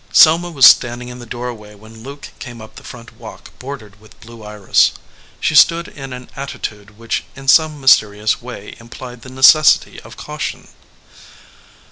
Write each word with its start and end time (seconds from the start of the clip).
Selma 0.11 0.49
was 0.49 0.65
standing 0.65 1.09
in 1.09 1.19
the 1.19 1.27
doorway 1.27 1.75
when 1.75 2.01
Luke 2.01 2.29
came 2.39 2.59
up 2.59 2.73
the 2.75 2.83
front 2.83 3.13
walk 3.19 3.51
bordered 3.59 4.01
with 4.01 4.19
blue 4.19 4.41
iris. 4.43 4.93
She 5.39 5.53
stood 5.53 5.87
in 5.87 6.11
an 6.11 6.31
attitude 6.35 6.97
which 6.97 7.23
in 7.35 7.47
some 7.47 7.79
mysterious 7.79 8.41
way 8.41 8.75
implied 8.79 9.21
the 9.21 9.29
necessity 9.29 9.99
of 10.01 10.17
caution. 10.17 10.69